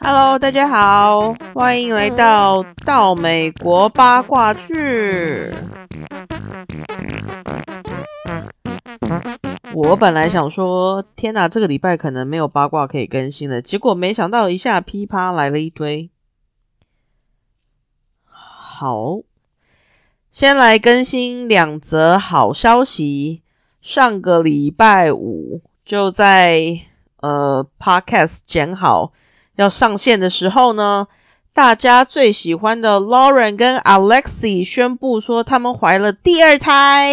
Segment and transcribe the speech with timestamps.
[0.00, 5.54] Hello，大家好，欢迎来到到美国八卦去。
[9.72, 16.10] 我本来想说，天哪，这个礼拜可能没有八卦可以更新了，结果没想到一下噼啪来了一堆。
[18.24, 19.20] 好，
[20.30, 23.42] 先来更新两则好消息。
[23.80, 26.82] 上个礼拜五就在
[27.16, 29.12] 呃 Podcast 剪好
[29.56, 31.08] 要上线的时候呢，
[31.52, 37.10] 大家最喜欢的 Lauren 跟 Alexi 宣布说他们怀了第二胎。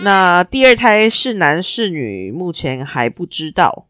[0.00, 3.86] 那第二胎是男是女，目前还不知道。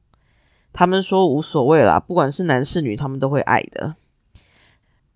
[0.73, 3.97] 他们说无所谓啦，不管是男是女，他们都会爱的。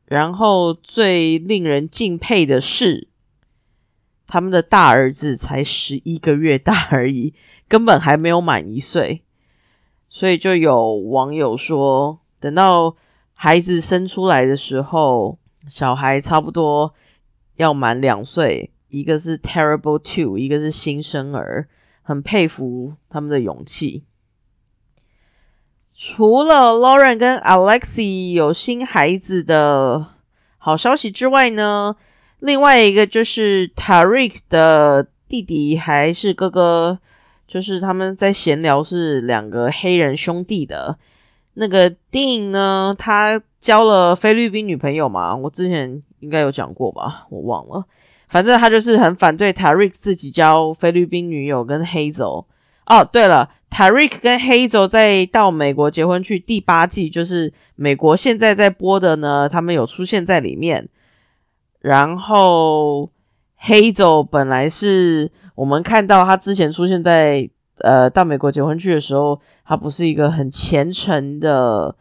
[0.06, 3.06] 然后最令人敬佩的是，
[4.32, 7.34] 他们的大儿子才十一个月大而已，
[7.68, 9.24] 根本还没有满一岁，
[10.08, 12.96] 所以就有网友说，等到
[13.34, 16.94] 孩子生出来的时候，小孩差不多
[17.56, 18.72] 要满两岁。
[18.88, 21.68] 一个是 terrible two，一个是新生儿，
[22.00, 24.04] 很佩服他们的勇气。
[25.94, 30.06] 除了 Lauren 跟 Alexi 有新孩子的
[30.56, 31.96] 好消息之外呢，
[32.42, 36.98] 另外一个就是 Tariq 的弟弟还是哥哥，
[37.46, 40.98] 就是他们在闲聊是两个黑人兄弟的
[41.54, 45.36] 那个 Dean 呢，他交了菲律宾女朋友嘛？
[45.36, 47.84] 我之前应该有讲过吧，我忘了。
[48.26, 52.46] 反正他就是很反对 Tariq 自己交菲律宾女友跟 Hazel。
[52.86, 60.88] 哦，对了，Tariq 跟 Hazel 在到美国结婚去第八季，就是美国现在在播的呢，他们有出现在里面。
[61.82, 63.10] 然后
[63.60, 71.96] Hazel 本来是我们看到他之前出现在呃到美国结婚去的时候，他不是一个很虔诚的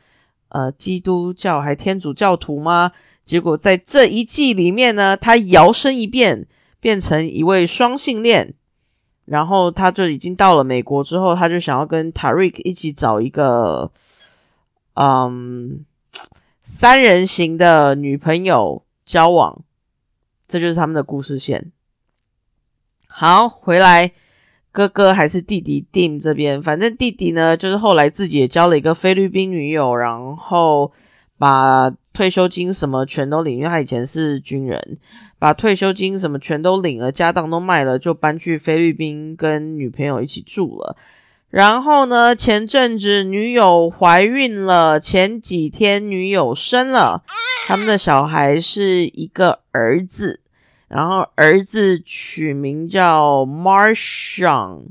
[0.49, 2.91] 呃基督教还天主教徒吗？
[3.23, 6.47] 结果在这一季里面呢，他摇身一变
[6.80, 8.53] 变成一位双性恋，
[9.25, 13.91] 然后他就已经到了美国之后，他就想要跟 Tariq 一起找一个
[14.93, 15.83] 嗯
[16.61, 19.64] 三人行的女朋友交往，
[20.52, 21.72] 这就是他们的故事线。
[23.08, 24.12] 好，回来
[24.72, 30.92] 哥哥还是弟弟 Dim 这边，反正弟弟呢，就是后来自己也交了一个菲律宾女友，然后
[31.38, 31.94] 把。
[32.14, 34.98] 退休金什么全都领，因为他以前是军人，
[35.39, 40.98] 把退休金什么全都领了，家当都卖了，就搬去菲律宾跟女朋友一起住了。
[41.50, 47.23] 然后呢，前阵子女友怀孕了，前几天女友生了，
[47.66, 50.40] 他们的小孩是一个儿子，
[50.91, 54.87] 然后儿子取名叫 Marshawn，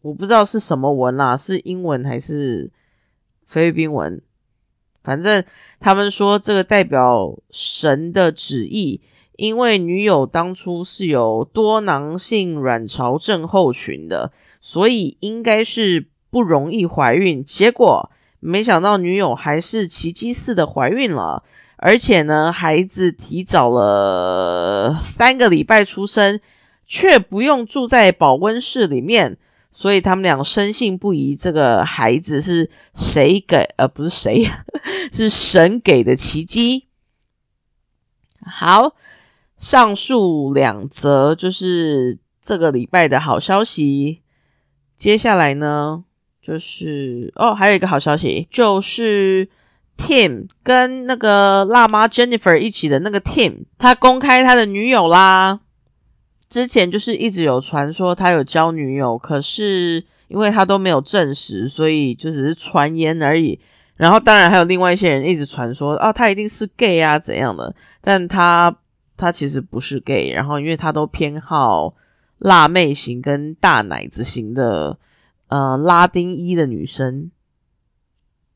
[0.00, 2.70] 我不知道是什么文啦，是英文还是
[3.44, 4.22] 菲律宾文。
[5.02, 5.42] 反正
[5.80, 9.00] 他们说这个代表神的旨意，
[9.36, 14.30] 因为女友当初是有多囊性卵巢症候群的，
[14.60, 17.42] 所以应该是不容易怀孕。
[17.42, 18.08] 结果
[18.38, 21.42] 没想到女友还是奇迹似的怀孕了，
[21.76, 26.40] 而且呢，孩子提早了三个礼拜出生，
[26.86, 29.38] 却不用住在保温室里面。
[29.70, 33.58] 所以他们俩深信不疑，这个孩子是谁给？
[33.76, 34.48] 呃，不是谁，
[35.12, 36.86] 是神给的奇迹。
[38.46, 38.94] 好，
[39.58, 44.22] 上述两则就是这个礼拜的好消息。
[44.96, 46.04] 接下来呢，
[46.40, 49.50] 就是哦，还有一个好消息，就是
[49.96, 55.60] Tim 跟那个辣妈 Jennifer 一起的那个 Tim，他公开他的女友啦。
[56.48, 63.58] 之前就是一直有传说他有交女友，可是因为他都没有证实，所以就只是传言而已。
[63.96, 67.74] 然后当然还有另外一些人一直传说，哦，他一定是 gay 啊怎样的？
[68.00, 68.76] 但他
[69.16, 70.30] 他其实不是 gay。
[70.30, 71.94] 然后因为他都偏好
[72.38, 74.98] 辣妹型跟大奶子型的
[75.48, 77.30] 呃拉丁裔的女生，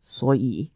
[0.01, 0.71] 所以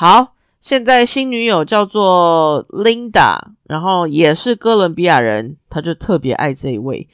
[0.00, 0.34] 好。
[0.62, 7.06] 现在新女友叫做 Linda，然后也是哥伦比亚人，他就特别爱这一位。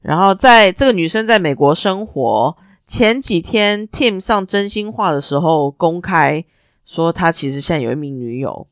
[0.00, 2.56] 然后在这个女生在美国生活，
[2.86, 6.44] 前几天 Tim 上真心话的时候公开
[6.84, 8.66] 说，他其实现在有一名女友，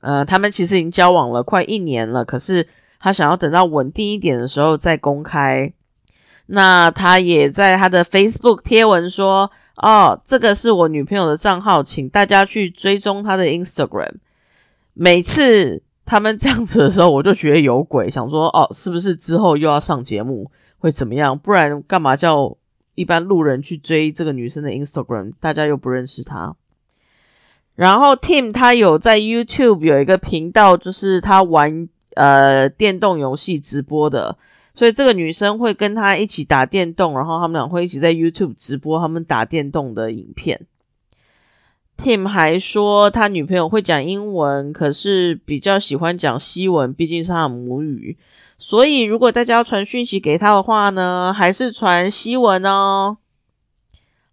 [0.00, 2.68] 呃，他们其实已经交往了快一年了，可是
[2.98, 5.72] 他想要等到稳定一点的时候再公开。
[6.54, 9.50] 那他也在他的 Facebook 贴文说。
[9.76, 14.12] 哦，这个是我女朋友的账号，请大家去追踪她的 Instagram。
[14.92, 21.36] 每次他们这样子的时候，我就觉得有鬼，想说哦，是不是之后又要上节目，会怎么样？
[21.36, 22.56] 不然干嘛叫
[22.94, 25.32] 一般路人去追这个女生的 Instagram？
[25.40, 26.54] 大家又不认识她。
[27.74, 34.36] 然后 Tim 他有在 YouTube 有一个频道，就是他玩呃电动游戏直播的，
[34.74, 40.66] 所以这个女生会跟他一起打电动，然后他们俩会一起在 YouTube 直播他们打电动的影片。
[41.96, 48.16] Tim 还说他女朋友会讲英文，可是比较喜欢讲西文，毕竟是他的母语。
[48.58, 53.18] 所以如果大家要传讯息给他的话呢，还是传西文哦。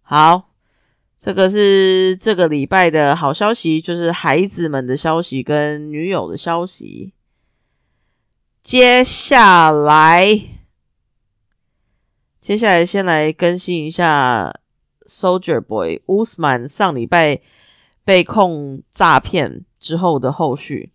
[0.02, 0.46] 好。
[1.22, 7.12] 这个是这个礼拜的好消息，就是孩子们的消息跟女友的消息。
[8.62, 10.40] 接下来，
[12.38, 14.54] 接下来先来更新一下
[15.06, 17.40] Soldier Boy Usman 上礼拜
[18.04, 20.92] 被控诈骗之后的后续。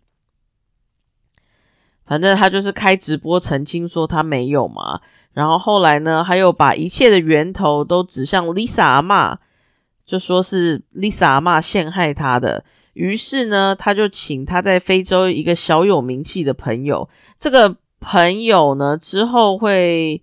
[2.04, 5.00] 反正他就是开直播澄清说他没有嘛，
[5.32, 9.38] 然后后来呢，他又把一切的源头都指向 Lisa 阿妈。
[10.06, 12.64] 就说是 Lisa 阿妈陷害他的，
[12.96, 20.22] 于是呢，他就请他在非洲一个小有名气的朋友，这个朋友呢之后会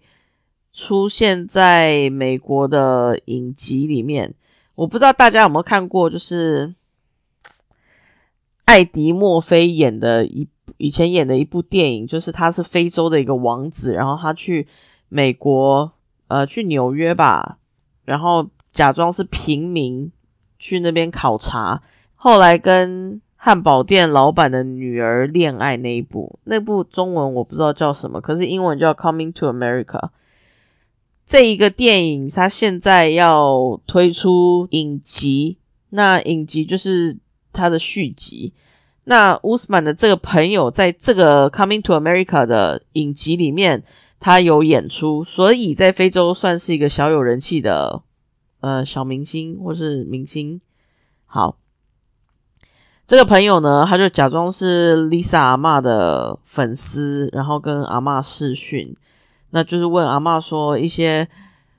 [0.74, 4.34] 出现在美国的影集里面。
[4.76, 6.74] 我不知道大家有没有看过，就是
[8.66, 10.48] 艾迪墨菲演的一
[10.78, 14.68] 以前演的一部电影，就是他是非洲的一个王子，然后他去
[15.10, 15.92] 美国，
[16.28, 17.60] 呃，去纽约吧，
[18.04, 18.50] 然后。
[18.74, 20.12] 假装是平民
[20.58, 21.84] 去那边考察，
[22.24, 30.00] 后来跟汉堡店老板的女儿恋爱那一部，那部中文我不知道叫什么，可是英文叫《Coming to America》。
[31.26, 35.58] 这一个电影它现在要推出影集，
[35.90, 37.18] 那影集就是
[37.52, 38.54] 它的续集。
[39.04, 43.84] 那乌斯曼的这个朋友在这个《Coming to America》的影集里面，
[44.22, 48.04] 他有演出，所以在非洲算是一个小有人气的。
[48.62, 50.62] 呃，小明星或是明星，
[51.26, 51.58] 好，
[53.06, 58.96] 这个朋友呢，他就假装是 Lisa 阿妈的粉丝，然后跟阿妈视讯，
[59.52, 61.28] 那就是问阿妈说一些。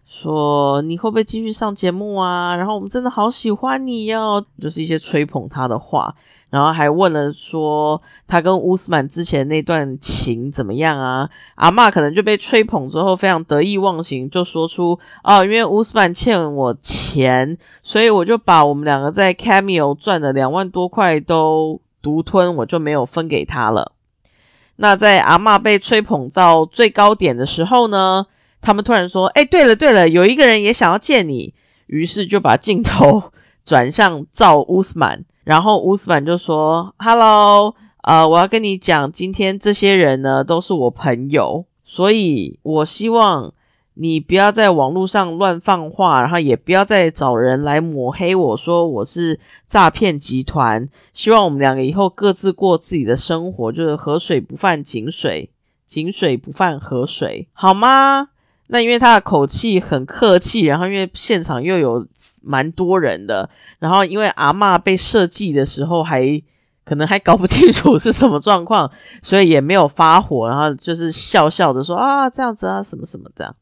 [0.07, 2.55] 说你会不会继续上节目啊？
[2.55, 6.15] 然后我们真的好喜欢你哟，就是一些吹捧他的话，
[6.55, 11.29] 然后还问了说他跟乌斯曼之前那段情怎么样啊？
[11.57, 23.91] 阿妈可能就被吹捧之后非常得意忘形，就说出哦，因为乌斯曼欠我钱，所以我就把我们两个在 Cameo 赚的两万多块都独吞，我就没有分给他了。
[24.77, 28.27] 那在阿妈被吹捧到最高点的时候呢？
[28.61, 31.53] 他们突然说：“哎，对了对了，有一个人也想要见你。”
[31.87, 33.25] 于是就把镜头
[33.65, 43.53] 转向赵乌斯曼，然后乌斯曼就说：“Hello，呃，我要跟你讲，今天这些人呢都是我朋友，所以我希望
[43.95, 50.87] 你不要在网络上乱放话，然后也不要再找人来抹黑我说我是诈骗集团。
[51.13, 55.51] 希望我们两个以后各自过自己的生活，就是河水不犯井水，
[55.87, 58.29] 井水不犯河水，好吗？”
[58.69, 62.07] 那因为他的口气很客气，然后因为现场又有
[62.43, 66.43] 蛮多人的，然后因为阿嬷被设计的时候还
[66.85, 68.91] 可能还搞不清楚是什么状况，
[69.23, 73.55] 所以也没有发火，然后就是笑笑的说啊这样子啊什么什么这样。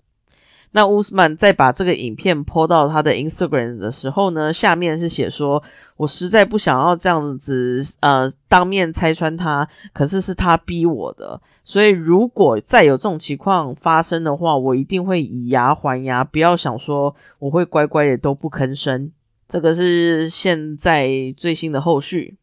[0.75, 5.63] 那乌斯曼在把这个影片泼到他的 Instagram 的时候呢，下面是写说
[5.99, 11.41] ：“我实在不想要这样子，呃，当面拆穿他，可是是他逼我的。
[11.63, 19.13] 所以如果再有这种情况发生的话，我一定会以牙还牙，不要想说我会乖乖的都不吭声。”
[19.47, 22.39] 这个是现在最新的后续。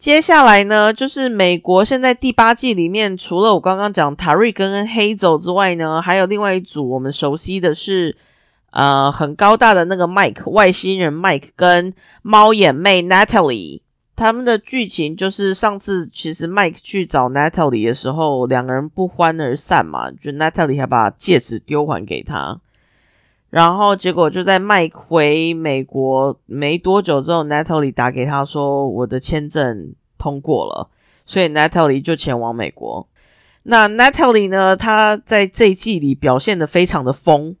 [0.00, 8.16] 接下来呢，就是美国现在第八季里面，除了我刚刚讲塔瑞跟黑走之外呢，还有另外一组我们熟悉的是，
[8.70, 11.92] 呃，很高大的那个 Mike 外星人 Mike 跟
[12.22, 13.82] 猫眼妹 Natalie，
[14.16, 22.58] 他们的剧情就是上次其实 Mike 去找 Natalie 的时候，两个人不欢而散嘛，就 Natalie 还把戒指丢还给他，
[23.50, 29.94] 然后结果就在卖回美国没多久之后，Natalie 打给他说我的签证。
[30.22, 30.90] 通过了，
[31.24, 33.08] 所以 Natalie 就前往美国。
[33.62, 34.76] 那 Natalie 呢？
[34.76, 37.56] 她在这一季里表现的非常的疯，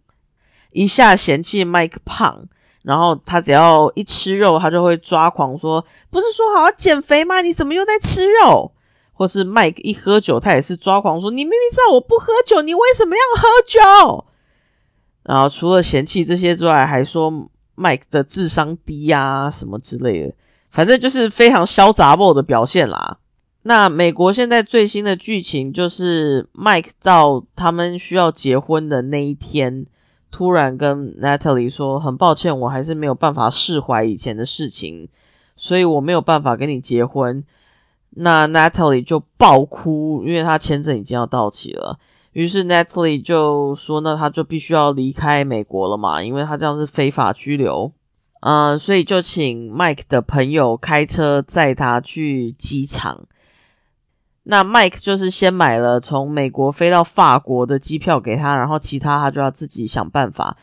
[0.72, 2.44] 一下嫌弃 Mike 胖，
[2.82, 7.40] 然后他只要一吃肉，他就会抓狂说：“不是说好要减肥吗？
[7.40, 8.72] 你怎么又在吃肉？”
[9.16, 14.26] 或是 Mike 一喝酒，他也是抓狂说：“你明明知道我不喝酒，你为什么要喝酒？”
[15.30, 17.30] 然后除了嫌弃这些之外，还说
[17.76, 20.34] Mike 的智商低啊，什么之类的。
[20.72, 23.18] 反正就是非常潇洒 b 的表现啦。
[23.62, 29.86] 那美国现在最新的剧情就是，Mike 到他们需要结婚的那一天，
[30.32, 35.08] 突然跟 Natalie 说：“很抱歉，我还是没有办法释怀以前的事情，
[35.56, 37.44] 所以我没有办法跟你结婚。”
[38.18, 42.00] 那 Natalie 就爆哭，因为他签证已经要到期了。
[42.32, 47.92] 于是 Natalie 就说：“那他就必须要离开美国了嘛，因为他这样是非法拘留。”
[48.42, 53.26] 嗯，所以就请 Mike 的朋友开车载他去机场。
[54.44, 60.56] 那 Mike 就是先买了从美国飞到法国的机票给他，然后其他他就要自己想办法。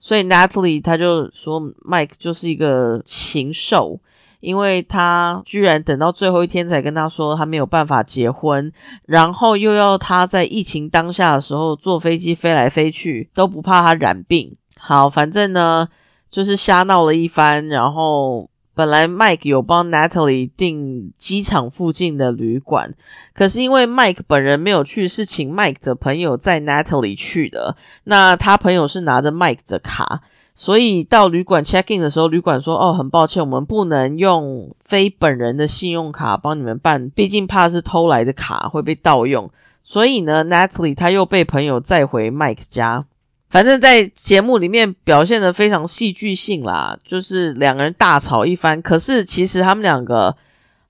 [0.00, 4.00] 所以 Natalie 他就说 Mike 就是一个禽兽，
[4.40, 8.72] 因为他居然等到最后一天才跟他说他没有办法结婚，
[9.06, 14.56] 然后又要他在疫情当下的时候坐飞机飞来飞去都不怕他染病。
[14.78, 15.88] 好，反正呢
[16.30, 18.48] 就是瞎闹了一番，然后。
[18.72, 22.94] 本来 Mike 有帮 Natalie 订机场附近的旅馆，
[23.34, 27.76] 可是因为 Mike 本人没有去，是请 Mike 的朋友载 Natalie 去的。
[28.04, 30.22] 那他朋友是拿着 Mike 的卡，
[30.60, 39.50] 所以到旅馆 check in 的时候，旅馆说：“哦，很抱歉，我们不能用非本人的信用卡帮你们办，毕竟怕是偷来的卡会被盗用。”
[39.82, 43.06] 所以呢，Natalie 他又被朋友载回 Mike 家。
[43.48, 48.82] 反正，在节目里面表现的非常戏剧性啦，就是两个人大吵一番。
[48.82, 50.36] 可是其实他们两个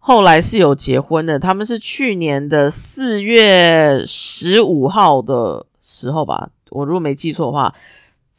[0.00, 7.72] 后来是有结婚的，他们是去年的四月十五号的时候吧，我如果没记错的话，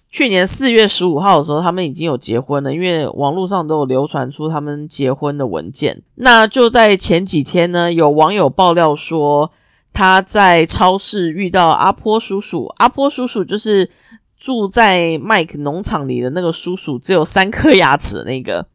[0.09, 6.01] 去年四月十五号的时候，他们已经有结婚了，因为网络上都有流传出他们结婚的文件。
[6.15, 9.51] 那就在前几天呢，有网友爆料说。
[9.93, 13.91] 他在超市遇到阿坡叔叔，阿坡叔叔就是
[14.39, 18.65] 住在麦克农场里的那个叔叔，只有三颗牙齿的那个。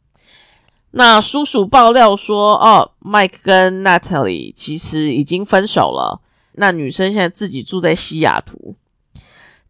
[0.91, 6.21] 那叔叔爆料说，哦，麦克跟 Natalie 其实已经分手了。
[6.57, 8.75] 那女生现在自己住在西雅图。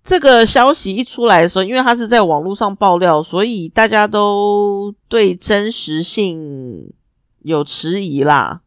[0.06, 6.92] 这个消息一出来的时候，因为他是在网络上爆料，所以大家都对真实性
[7.42, 8.60] 有迟疑啦。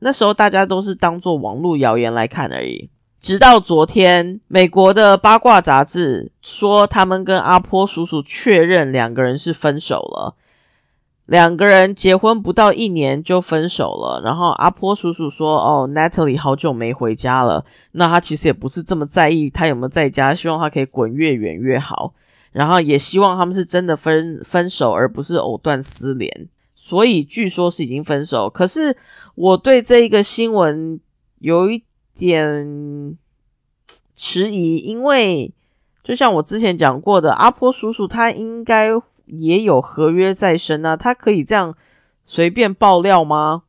[0.00, 2.90] 那时候大家都是当做网络谣言来看而已。
[3.20, 10.34] 直到昨天，美国的八卦杂志说他们跟阿坡叔叔确认两个人是分手了。
[11.26, 14.22] 两个人结婚不到一年就分手了。
[14.24, 17.64] 然后阿坡叔叔说：“哦，Natalie 好久没回家了。
[17.92, 22.14] 那他其实也不是这么在意他有没有在家，希望他可以滚越远越好。
[22.52, 26.48] 然后也希望他们是真的分分手，而不是藕断丝连。
[26.74, 28.96] 所以据说是已经分手，可是。”
[29.36, 30.98] 我对这一个新闻
[31.40, 33.18] 有一点
[34.14, 35.52] 迟疑，因为
[36.02, 38.88] 就像我之前讲过的，阿坡叔叔他应该
[39.26, 41.76] 也有合约在身啊，他可以这样
[42.24, 43.64] 随便爆料吗？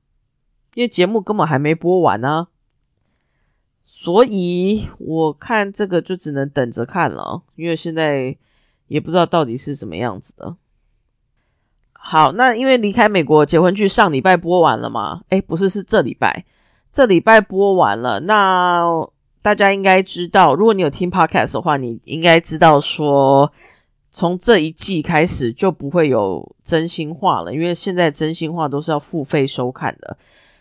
[0.76, 2.48] 因为节目根本还没播完呢，
[3.84, 8.38] 所以我看这个就只能等着看了，因为现在
[8.88, 10.56] 也不知道到底是什么样子的。
[11.94, 15.24] 好，那因为离开美国结婚剧上礼拜播完了吗？
[15.30, 16.46] 诶，不是，是这礼拜，
[16.90, 18.22] 这礼拜播完了。
[18.22, 18.86] 那
[19.42, 23.52] 大家应该知道，如果你有听 podcast 的话，你应该知道说，
[24.18, 30.18] 从这一季开始就不会有真心话了，因为现在真心话都是要付费收看的。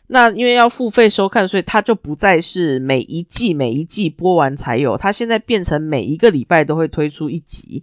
[0.08, 7.82] 那因为要付费收看，所以它就不再是每一季每一季播完才有，它现在变成每一个礼拜都会推出一集。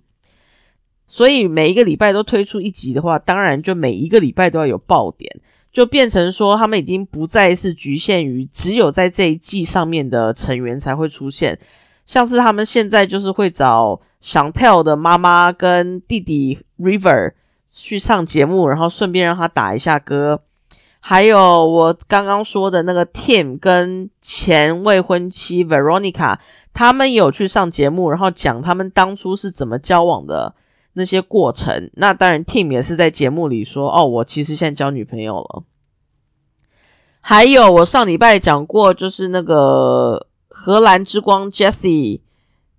[1.08, 5.28] 所以每一个礼拜都推出一集的话，当然就每一个礼拜都要有爆点，
[5.72, 11.58] 就变成说他们已经不再是局限于只有在这一季上面的成员才会出现，
[12.06, 17.34] 像是他们现在就是会找想 tell 的妈妈跟弟弟 River
[17.70, 20.40] 去上节目，然后顺便让他打一下歌，
[21.02, 26.40] 还有我刚刚说的那个 Tim 跟前未婚妻 Veronica，
[26.74, 30.56] 他们有去上节目，然后讲他们当初是怎么交往的。
[30.96, 35.64] 那些过程，那当然，Tim 也是在节目里说：“哦，我其实现在交女朋友了。”
[37.20, 42.22] 还有，我上礼拜讲过，就是那个荷兰之光 Jessie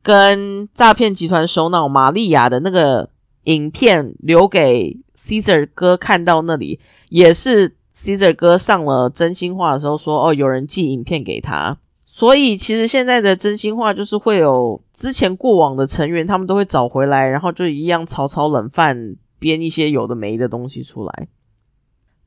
[0.05, 3.09] 跟诈骗集团首脑玛利亚的那个
[3.45, 21.29] 影片，留给 Cesar 哥看到那里，也是 Cesar 哥上了真心话的时候说：“哦，有人寄影片给他。”所以，其实现在的真心话就是会有之前过往的成员，他们都会找回来，然后就一样炒炒冷饭，编一些有的没的东西出来。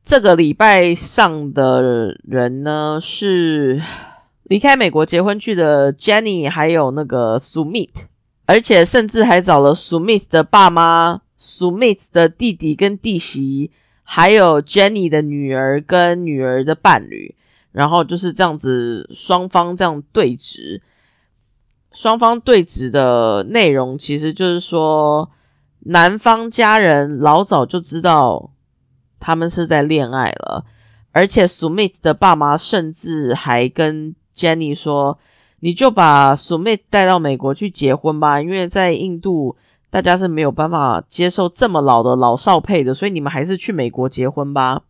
[0.04, 3.82] 这个礼拜上的人呢，是
[4.48, 7.90] 离开美国结婚去的 Jenny，还有那个 Sumit，
[8.46, 13.72] 而且甚至还找了 Sumit 的爸妈、Sumit 的弟弟跟弟媳，
[14.04, 17.36] 还有 Jenny 的女儿跟女儿的伴侣。
[17.74, 20.82] 然后就是这样子，双方这样对峙，
[21.94, 25.30] 双方对峙的内容其实就是说，
[25.82, 28.50] 男方家人老早就知道
[29.20, 30.66] 他们是在恋爱了，
[31.12, 35.18] 而且 Sumit 的爸妈甚至还跟 Jenny 说
[35.62, 39.56] ：“你就把 Sumit 带到美国去结婚吧，因为在印度
[39.90, 44.82] 大家是没有办法接受这么老的老少配的，所以你们还是去美国结婚吧。”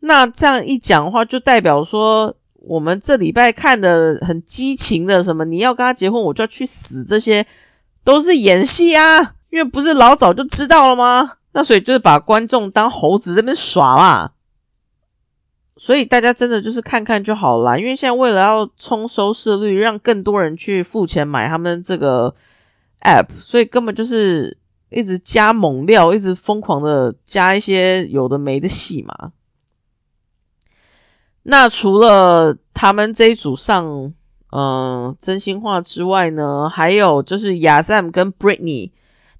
[0.00, 7.46] 那这样一讲的话，就代表说我们这礼拜看的很激情的什么，你要跟他结婚，我就要去死，这些
[8.04, 9.34] 都是演戏啊！
[9.50, 11.32] 因为不是老早就知道了吗？
[11.52, 14.30] 那所以就是把观众当猴子这边耍嘛。
[15.86, 22.34] 所以大家真的就是看看就好了，因为现在为了要冲收视率，让更多人去付钱买他们这个
[23.02, 24.58] app，所以根本就是
[24.90, 29.30] 一直加猛料，一直疯狂的加一些有的没的戏嘛。
[31.44, 34.12] 那除了他们这一组上，
[34.50, 38.90] 嗯，真心话之外呢，还有就是亚赞跟 Britney，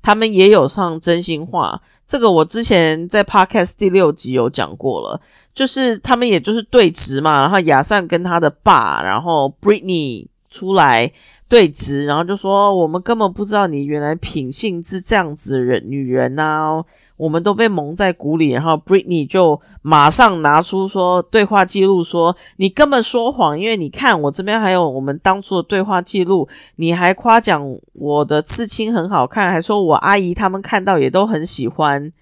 [0.06, 1.82] 他们也有上真心话。
[2.06, 5.20] 这个我之前在 Podcast 第六集有讲过了，
[5.52, 11.10] 就是他们也就是对峙嘛，然后亚善跟他的爸，然后 Britney 出来。
[11.48, 16.82] 对峙，然后就说我们根本不知道你原来品性是这样子的人，女人呐，
[17.16, 18.50] 我们都被蒙在鼓里。
[18.50, 32.12] 然后 Britney 就马上拿出说对话记录，说你根本说谎，因为你看我这边还有我们当初的对话记录，你还夸奖我的刺青很好看，还说我阿姨他们看到也都很喜欢，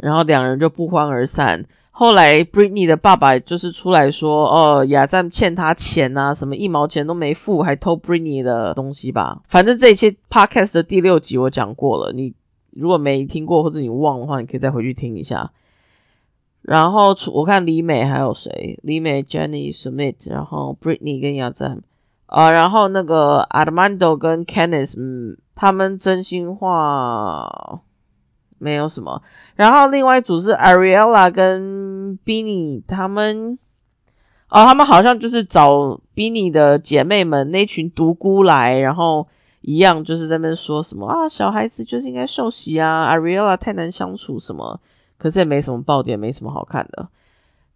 [0.00, 1.64] 然后两人就不欢而散。
[1.94, 12.32] 后来，Britney 的爸爸就是出来说：“哦，亚赞欠他钱啊，什么一毛钱都没付，还偷 Britney 的东西吧。”反正这一期 Podcast 的第六集我讲过了，你
[12.70, 15.52] 如果没听过或者你忘的话，你可以再回去听一下。
[16.62, 18.80] 然后我看李美还有谁？
[18.82, 21.82] 李美、Jenny、Sumit，然后 Britney 跟亚赞
[22.26, 27.82] 啊，然后那个 Armando 跟 Kenneth，嗯，他们真心话。
[28.62, 29.20] 没有什么，
[29.56, 33.58] 然后另外一组是 Ariella 跟 Benny 他们，
[34.48, 39.26] 哦，他们好像就是找 Benny 的姐妹们那群独孤来，然后
[39.62, 44.80] 一样就是在那说什么啊，小孩子就是应该受洗啊，Ariella 太难相处什么，
[45.18, 47.08] 可是也没什么爆点，没什么好看的。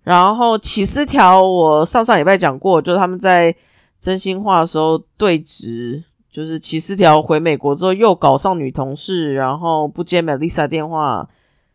[0.04, 3.52] 然后起司条，我上上礼拜讲过，就是他们在
[3.98, 6.04] 真心话的时候对峙。
[6.36, 11.26] 就是骑四条回美国之后又搞上女同事，然后不接 Melissa 电话。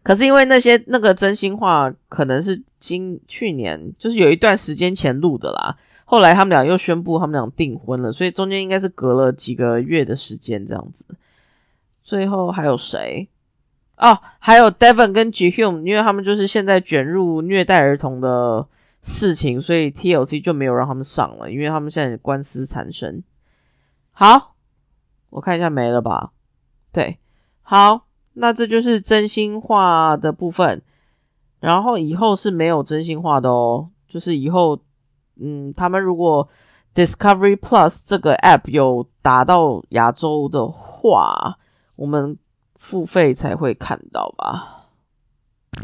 [0.04, 5.76] 可是因为那些那个真心话可能是今去年，就是有一段时间前录的啦。
[6.06, 11.06] 后来他们俩又宣布他们俩订婚了，所以中间应该是隔了几个月的时间这样子。
[12.04, 13.28] 最后还有谁？
[13.98, 18.68] 哦，还有 Devon 跟 j i h u m 因为他们就是现在卷入虐待儿童的
[19.02, 23.24] 事情，所以 TLC 就没有让他们上了，因为他们现在官司缠身。
[24.12, 24.51] 好。
[25.32, 26.32] 我看一下没了吧？
[26.92, 27.18] 对，
[27.62, 30.82] 好，那这就是真心话的部分。
[31.60, 34.80] 然后以后是没有真心话的哦，就是以后，
[35.40, 36.48] 嗯，他们如果
[36.96, 41.58] Discovery Plus 这个 App 有达到亚洲的话，
[41.96, 42.38] 我们
[42.76, 44.88] 付费才会看到吧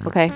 [0.04, 0.32] ？OK，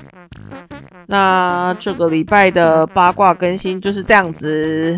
[1.07, 4.97] 那这个礼拜的八卦更新就是这样子。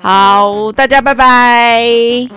[0.00, 2.28] 好大家拜拜。